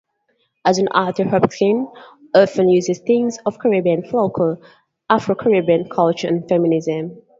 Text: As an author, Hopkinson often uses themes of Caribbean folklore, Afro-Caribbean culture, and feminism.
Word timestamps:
As 0.65 0.79
an 0.79 0.87
author, 0.87 1.25
Hopkinson 1.25 1.87
often 2.33 2.69
uses 2.69 2.97
themes 3.05 3.37
of 3.45 3.59
Caribbean 3.59 4.01
folklore, 4.01 4.57
Afro-Caribbean 5.11 5.89
culture, 5.89 6.27
and 6.27 6.49
feminism. 6.49 7.21